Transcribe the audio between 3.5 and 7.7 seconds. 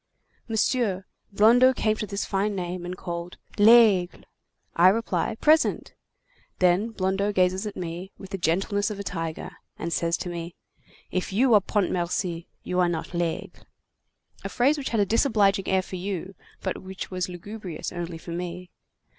'Laigle!' I reply: 'Present!' Then Blondeau gazes